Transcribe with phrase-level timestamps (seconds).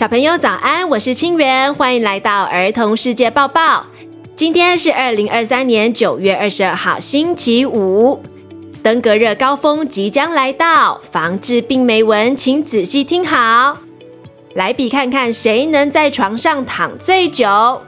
[0.00, 3.84] 小朋友早安，我是清源，欢迎来到儿童世界报报。
[4.34, 8.18] 今天是二零二三年九月二十二号，星期五。
[8.82, 13.76] 登革热高峰即将来到，防治病媒蚊，请仔细听好。
[14.54, 17.82] 来比看看谁能在床上躺最久。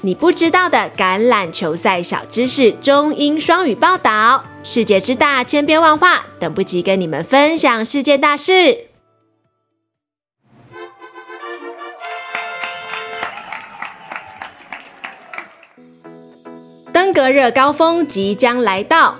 [0.00, 4.42] 你不知道的橄榄球赛小知识，中英双语报道。
[4.62, 8.89] 世界之大，千变万化，等不及跟你们分享世界大事。
[17.10, 19.16] 登革热高峰即将来到，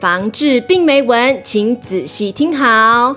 [0.00, 3.14] 防治病媒蚊，请仔细听好。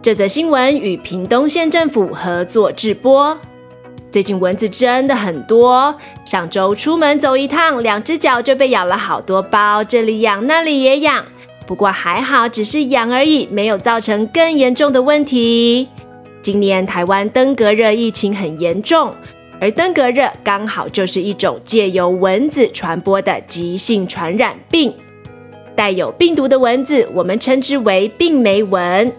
[0.00, 3.36] 这则新闻与屏东县政府合作制播。
[4.12, 5.92] 最近蚊子真的很多，
[6.24, 11.24] 上周出门走一趟，两只脚就被咬了好多包，这里痒那里也痒。
[11.66, 15.88] 不过还好，只是痒而已，没有造成更严重的问题。
[16.40, 19.12] 今年台湾登革热疫情很严重。
[19.60, 24.94] 而登革热刚好就是一种借由蚊子传播的急性传染病，
[25.74, 29.10] 带有病毒的蚊子，我们称之为病媒蚊。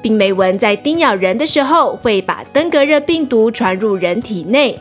[0.00, 4.78] 病媒蚊在叮咬人的时候，会把登革热病毒传入人体内。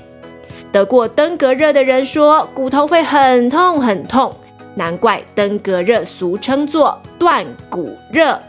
[0.72, 4.34] 得过登革热的人说，骨头会很痛很痛，
[4.76, 8.40] 难怪登革热俗称作断骨热。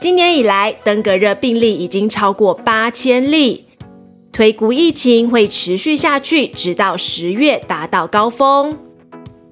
[0.00, 3.67] 今年以来，登革热病例已经超过八千例。
[4.38, 8.78] 推估疫情会持续下去，直到十月达到高峰。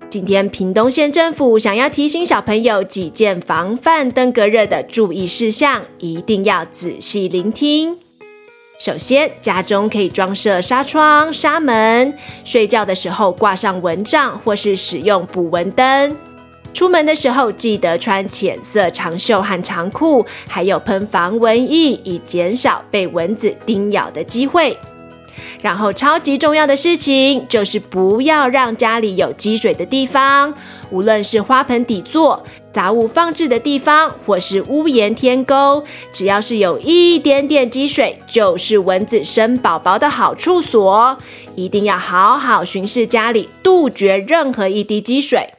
[0.09, 7.97] 今天屏东县政府想要提醒小朋友几件防范登革热的注意事项，一定要仔细聆听。
[8.79, 12.14] 首先，家中可以装设纱窗、纱门，
[12.45, 16.17] 睡觉的时候挂上蚊帐，或是使用捕蚊灯。
[16.77, 24.77] 出门的时候记得穿浅色长袖和长裤，还有喷防蚊液，以减少被蚊子叮咬的机会。
[25.63, 30.53] 然后，超级重要的事情就是不要让家里有积水的地方，
[30.91, 35.83] 无论是花盆底座、杂物放置的地方，或是屋檐天沟，
[36.13, 41.17] 只要是有一点点积水，就是蚊子生宝宝的好处所。
[41.55, 45.55] 一定要好好巡视家里，杜绝任何一滴积水。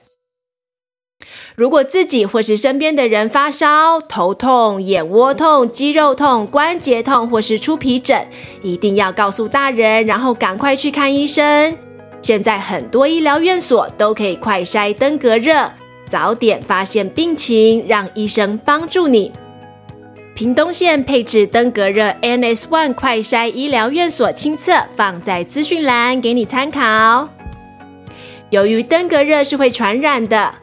[1.57, 8.27] 如果自己或是身边的人发烧、头痛、眼窝痛、肌肉痛、关节痛或是出皮疹，
[8.61, 11.75] 一定要告诉大人，然后赶快去看医生。
[12.21, 15.67] 现在很多医疗院所都可以快筛登革热，
[16.07, 19.31] 早点发现病情，让医生帮助你。
[20.35, 27.27] 屏东县配置登革热 NS1 快筛医疗院所清册，放在资讯栏给你参考。
[28.51, 30.53] 由于登革热是会传染的。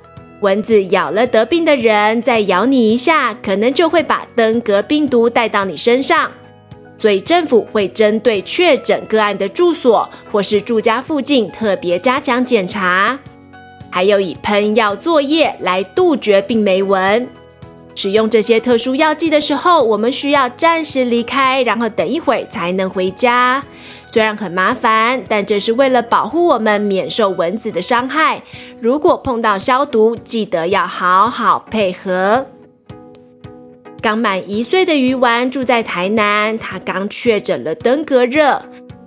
[0.44, 6.30] 蚊子咬了得病的人，再咬你一下，可能就会把登革病毒带到你身上。
[6.98, 13.18] 所以政府会针对确诊个案的住所或是住家附近特别加强检查，
[13.90, 17.26] 还有以喷药作业来杜绝病媒蚊。
[17.94, 23.62] 使用这些特殊药剂的时候，我们需要暂时离开，然后等一会儿才能回家。
[24.14, 28.40] 虽然很麻烦，但这是为了保护我们免受蚊子的伤害。
[28.80, 32.46] 如果碰到消毒，记得要好好配合。
[34.00, 38.62] 刚满一岁的鱼丸住在台南，他刚确诊了登革热。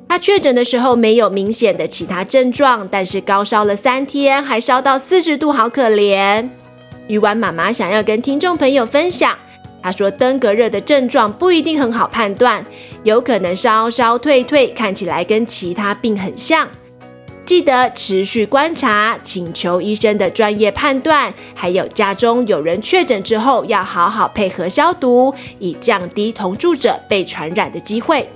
[0.09, 6.49] 他确诊的时候没有明显的其他症状，但是高烧了三天，还烧到四十度，好可怜。
[7.07, 9.37] 鱼丸妈妈想要跟听众朋友分享。
[9.87, 12.61] 他说，登革热的症状不一定很好判断，
[13.03, 16.67] 有可能烧烧退退，看起来跟其他病很像。
[17.45, 21.33] 记得持续观察，请求医生的专业判断。
[21.55, 28.27] 还有家中有人确诊之后，要好好配合消毒，以降低同住者被传染的机会。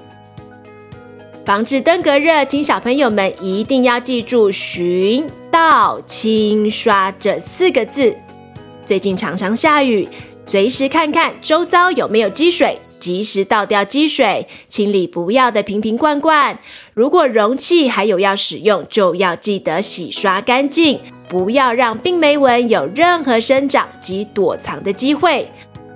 [1.45, 8.15] 防治登革热，请小朋友们一定要记住“寻道、清、刷”这四个字。
[8.86, 10.07] 最近常常下雨。
[10.51, 16.59] 随时看看周遭有没有积水，及时倒掉积水，清理不要的瓶瓶罐罐。
[16.94, 21.00] 如果容器还有要使用，就要记得洗刷干净，
[21.30, 25.50] 不要让病媒蚊有任何生长及躲藏的机会。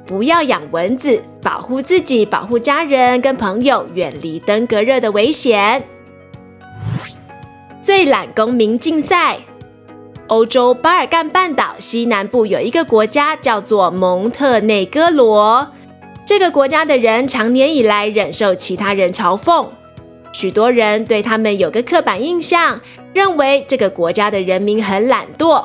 [0.06, 5.84] 不要养蚊子，保护自己，保护家人跟朋友，远离登革热的危险。
[7.82, 9.38] 最懒公民竞赛。
[10.28, 15.68] 欧洲巴尔干半岛西南部有一个国家叫做蒙特内哥罗，
[16.26, 19.68] 这个国家的人长年以来忍受其他人嘲讽，
[20.34, 22.82] 许多人对他们有个刻板印象，
[23.14, 25.64] 认为这个国家的人民很懒惰。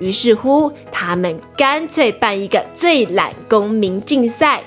[0.00, 4.60] 于是乎，他们干脆办一个最懒公民竞赛。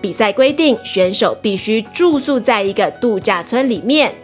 [0.00, 4.14] 比赛规定，选手必须住宿在一个度假村里面。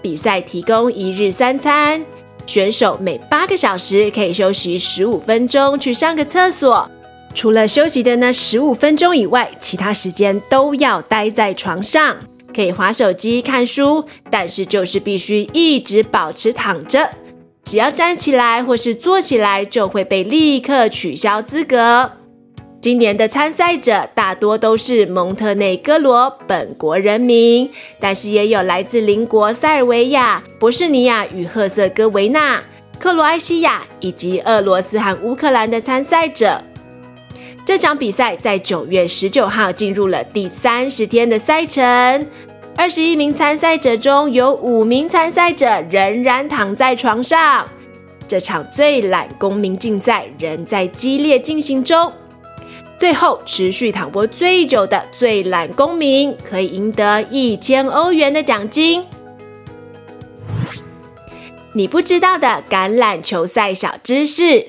[0.00, 2.04] 比赛提供一日三餐，
[2.48, 6.90] 选手每八个小时可以休息十五分钟去上个厕所。
[7.34, 12.16] 除了休息的那十五分钟以外，其他时间都要待在床上，
[12.56, 17.10] 可以划手机看书，但是就是必须一直保持躺着。
[17.62, 22.12] 只要站起来或是坐起来，就会被立刻取消资格。
[22.80, 27.68] 今年的参赛者大多都是蒙特内哥罗本国人民，
[28.00, 32.62] 但是也有来自邻国塞尔维亚、波士尼亚与赫塞哥维纳、
[32.96, 36.62] 克罗埃西亚以及俄罗斯和乌克兰的参赛者。
[37.64, 41.84] 这场比赛在九月十九号进入了第三十天的赛程。
[42.76, 47.68] 二十一名参赛者中有五名参赛者仍然躺在床上。
[48.28, 52.12] 这场最懒公民竞赛仍在激烈进行中。
[52.98, 59.04] 最后，持续躺卧最久的最懒公民可以赢得一千欧元的奖金。
[61.74, 64.66] 你不知道的橄榄球赛小知识：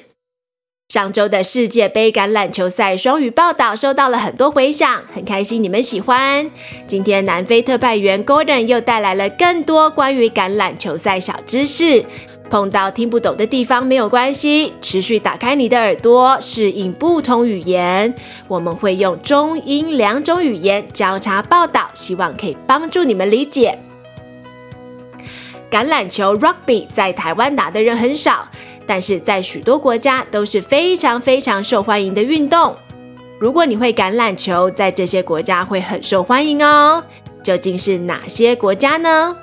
[0.90, 6.48] 上周的世界杯橄榄球赛双语报道收到了很多回响，很开心你们喜欢。
[6.88, 12.06] 今天南非特派员 Gordon 又带来了更多关于橄榄球赛小知识。
[12.50, 18.13] 碰到听不懂的地方没有关系，持续打开你的耳朵，适应不同语言。
[18.48, 23.78] 我们会用中英两种语言交叉报道，希望可以帮助你们理解。
[25.69, 28.48] 橄榄球 （Rugby） 在台湾打的人很少，
[28.88, 32.75] 但是在许多国家都是非常非常受欢迎的运动。
[33.38, 37.04] 如果你会橄榄球，在这些国家会很受欢迎哦。
[37.44, 39.36] 究竟是哪些国家呢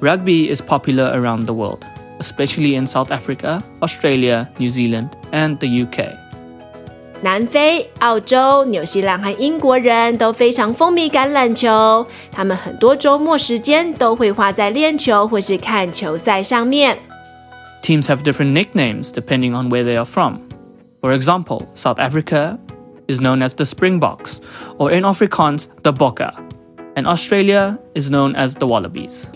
[0.00, 1.80] ？Rugby is popular around the world.
[2.19, 6.09] especially in South Africa, Australia, New Zealand, and the UK.
[7.21, 16.97] 南非、澳洲、纽西兰和英国人都非常风靡橄榄球，他们很多周末时间都会花在练球或是看球赛上面。
[17.81, 20.39] Teams have different nicknames depending on where they are from.
[21.01, 22.57] For example, South Africa
[23.07, 24.39] is known as the Springboks,
[24.77, 26.33] or in Afrikaans, the Bokke,
[26.95, 29.27] and Australia is known as the Wallabies.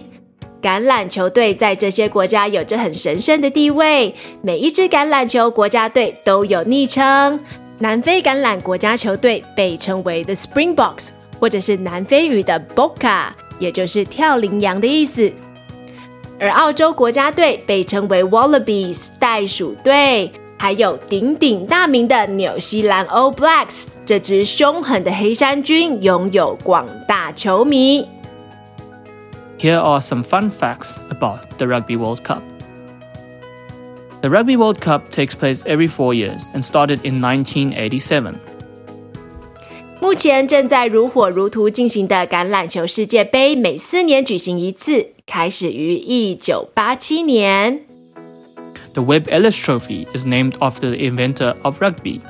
[0.62, 7.40] 橄榄球队在这些国家有着很神圣的地位，每一支橄榄球国家队都有昵称。
[7.80, 11.08] 南非橄榄国家球队被称为 The Springboks，
[11.40, 15.32] 或者是南非语的 Bokke，也就是跳羚羊的意思。
[16.38, 20.30] 而澳洲国家队被称为 Wallabies，袋鼠队。
[20.56, 28.06] 还有鼎鼎大名的纽西兰 All Blacks，这支凶狠的黑山军拥有广大球迷。
[29.61, 32.43] Here are some fun facts about the Rugby World Cup.
[34.21, 38.35] The Rugby World Cup takes place every four years and started in 1987.
[39.99, 47.79] 目前正在如火如荼进行的橄榄球世界杯，每四年举行一次，开始于1987年。
[48.93, 52.21] The Webb Ellis Trophy is named after the inventor of rugby.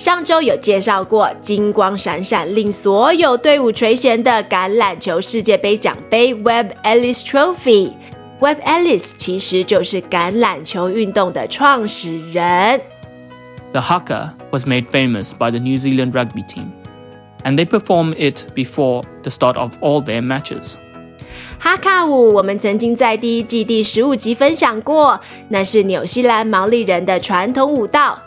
[0.00, 7.92] 上周有介绍过金光闪闪、令所有队伍垂涎的橄榄球世界杯奖杯 Webb Ellis Trophy。
[8.40, 12.80] Webb Ellis 其实就是橄榄球运动的创始人。
[13.72, 16.70] The haka was made famous by the New Zealand rugby team,
[17.44, 20.76] and they perform it before the start of all their matches.
[21.58, 25.20] 哈卡舞我们曾经在第一季第十五集分享过，
[25.50, 28.18] 那是纽西兰毛利人的传统舞蹈。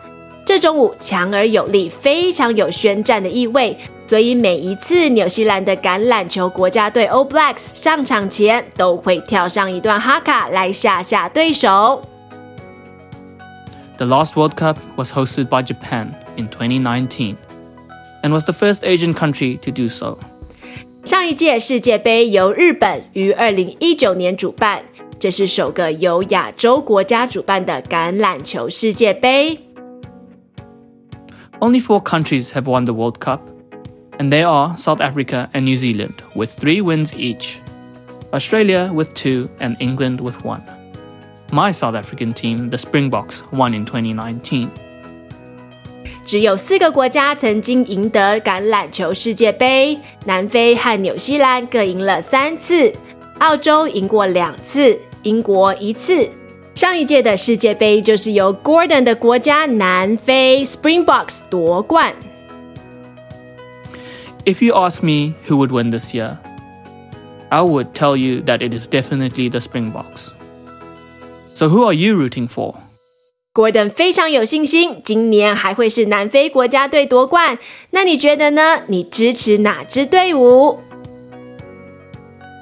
[0.46, 12.02] 这种舞强而有力，非常有宣战的意味，所以每一次纽西兰的橄榄球国家队 All Blacks 上场前都会跳上一段哈卡来吓吓对手。
[13.98, 17.38] The last World Cup was hosted by Japan in 2019
[18.22, 20.18] and was the first Asian country to do so.
[21.06, 24.84] 上一届世界杯由日本于二零一九年主办，
[25.18, 29.60] 这是首个由亚洲国家主办的橄榄球世界杯。
[31.63, 33.41] Only four countries have won the World Cup,
[34.19, 37.59] and they are South Africa and New Zealand, with three wins each,
[38.33, 40.63] Australia with two, and England with one.
[41.51, 44.69] My South African team, the Springboks, won in 2019.
[46.27, 52.93] 只有四个国家曾经赢得橄榄球世界杯，南非和纽西兰各赢了三次，
[53.39, 56.29] 澳洲赢过两次，英国一次。
[56.76, 62.14] 上一届的世界杯就是由 Gordon 的国家南非 Springboks 夺冠。
[64.44, 66.38] If you ask me who would win this year,
[67.50, 70.32] I would tell you that it is definitely the Springboks.
[71.54, 72.74] So who are you rooting for?
[73.54, 77.60] Gordon 非常有信心，今年还会是南非国家队夺冠。
[77.92, 78.82] 那你觉得呢？
[78.88, 80.80] 你支持哪支队伍？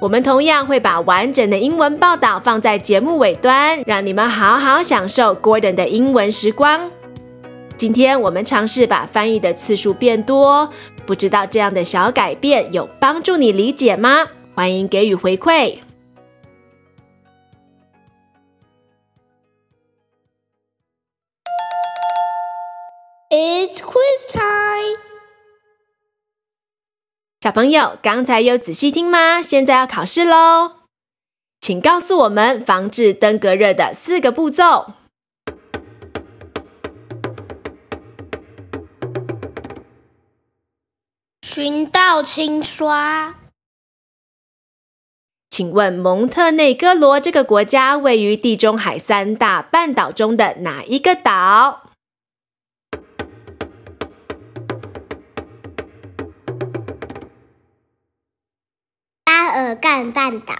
[0.02, 6.90] 我们同样会把完整的英文报道放在节目尾端，让你们好好享受 Gordon 的英文时光。
[7.76, 10.68] 今天我们尝试把翻译的次数变多，
[11.06, 14.26] 不知道这样的小改变有帮助你理解吗？
[14.56, 15.78] 欢迎给予回馈。
[23.30, 24.61] It's quiz time！
[27.42, 29.42] 小朋友，刚才有仔细听吗？
[29.42, 30.76] 现在要考试喽，
[31.58, 34.92] 请告诉我们防治登革热的四个步骤。
[41.42, 43.34] 寻道清刷。
[45.50, 51.91] 请问蒙特内哥罗这个国家位于地中海三大半岛中的哪一个岛？
[59.52, 60.54] 尔干半岛。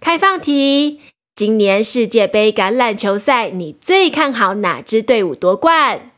[0.00, 1.00] 开放题：
[1.34, 6.10] 今年世界杯橄榄球赛，你最看好哪支队伍夺冠？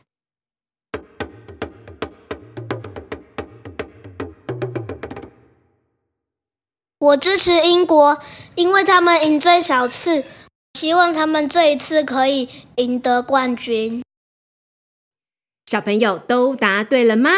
[6.99, 8.21] 我支持英国，
[8.55, 10.23] 因为他们赢最少次，
[10.79, 14.01] 希望他们这一次可以赢得冠军。
[15.65, 17.31] 小朋友都答对了吗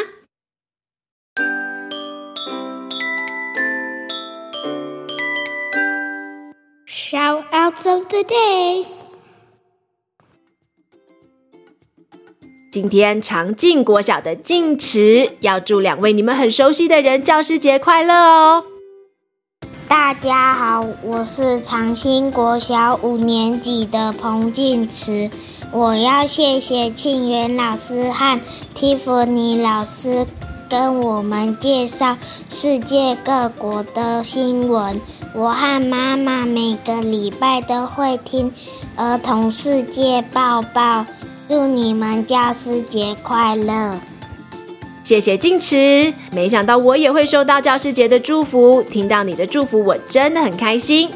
[6.96, 8.86] ？Shoutouts of the day。
[12.72, 18.64] 今天长靖国小的静池要祝两位你们很熟悉的人教师节快乐哦！
[19.90, 25.30] 大家好，我是长兴国小五年级的彭静池，
[25.74, 28.40] 我要谢谢庆元老师和
[28.74, 30.26] 蒂芙尼老师
[30.70, 32.18] 跟我们介绍
[32.50, 35.02] 世界各国的新闻。
[35.38, 38.50] 我和妈妈每个礼拜都会听
[38.96, 41.02] 《儿童世界报报》，
[41.50, 44.00] 祝你们教师节快乐！
[45.04, 51.12] 谢谢静池，没想到我也会收到教师节的祝福，听到你的祝福，我真的很开心。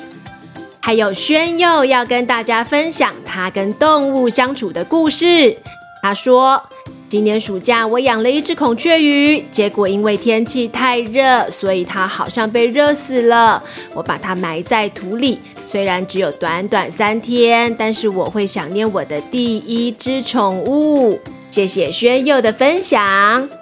[0.81, 5.55] 还有轩佑要跟大家分享他跟动物相处的故事，
[6.03, 6.61] 他说。
[7.09, 13.63] 今年暑假，我养了一只孔雀鱼，结果因为天气太热，所以它好像被热死了。
[13.95, 21.19] 我把它埋在土里，虽然只有短短三天，但是我会想念我的第一只宠物。
[21.49, 23.58] 谢谢轩佑的分享。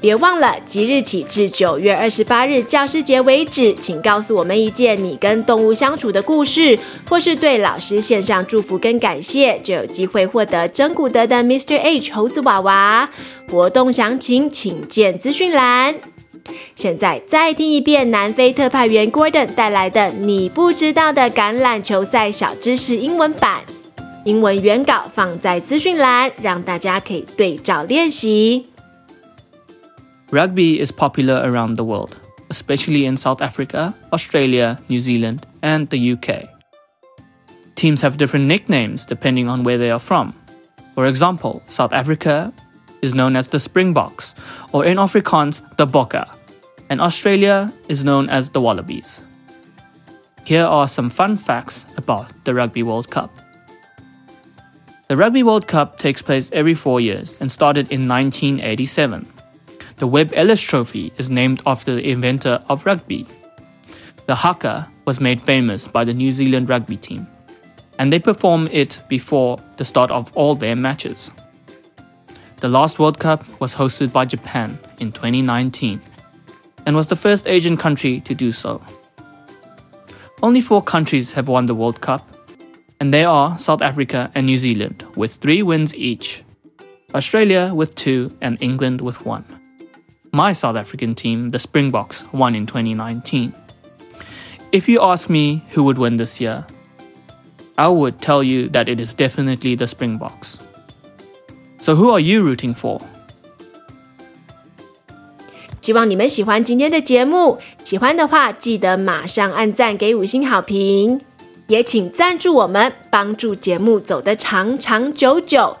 [0.00, 6.78] 别忘了，即日起至九月二十八日教师节为止，请告诉我们一件你跟动物相处的故事，
[7.08, 11.76] 或是对老师献上祝福跟感谢，就有机会获得真古德的 Mr.
[11.78, 13.10] H 猴子娃娃。
[13.50, 15.96] 活动详情请见资讯栏。
[16.74, 23.60] 现在再听一遍南非特派员 Gordon 带来的你不知道的橄榄球赛小知识英文版，
[24.24, 28.69] 英文原稿放在资讯栏，让大家可以对照练习。
[30.32, 32.20] Rugby is popular around the world,
[32.50, 36.48] especially in South Africa, Australia, New Zealand, and the UK.
[37.74, 40.32] Teams have different nicknames depending on where they are from.
[40.94, 42.52] For example, South Africa
[43.02, 44.36] is known as the Springboks,
[44.72, 46.24] or in Afrikaans, the Bokke,
[46.90, 49.24] and Australia is known as the Wallabies.
[50.44, 53.32] Here are some fun facts about the Rugby World Cup.
[55.08, 59.26] The Rugby World Cup takes place every four years and started in 1987.
[60.00, 63.26] The Webb Ellis Trophy is named after the inventor of rugby.
[64.24, 67.26] The haka was made famous by the New Zealand rugby team,
[67.98, 71.32] and they perform it before the start of all their matches.
[72.62, 76.00] The last World Cup was hosted by Japan in 2019
[76.86, 78.80] and was the first Asian country to do so.
[80.42, 82.26] Only four countries have won the World Cup,
[83.00, 86.42] and they are South Africa and New Zealand, with three wins each,
[87.14, 89.59] Australia with two, and England with one
[90.31, 93.53] My South African team, the Springboks, won in 2019.
[94.71, 96.65] If you ask me who would win this year,
[97.77, 100.57] I would tell you that it is definitely the Springboks.
[101.79, 103.01] So who are you rooting for?
[105.81, 111.21] 希望你们喜欢今天的节目，喜欢的话记得马上按赞给五星好评，
[111.67, 115.77] 也请赞助我们，帮助节目走得长长久久。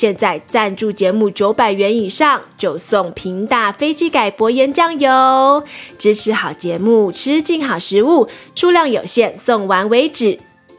[0.00, 5.62] 现在赞助节目九百元以上就送平大飞机改薄盐酱油，
[5.98, 10.38] 支持好节目，吃进好食物，数量有限，送完为止。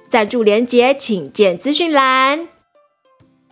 [0.09, 2.47] 赞助连结请见资讯栏。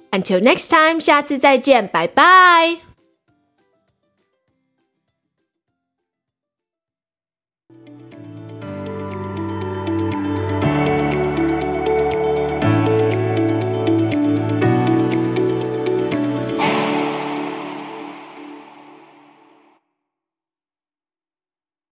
[0.10, 2.89] Until next time，下次再见，拜拜。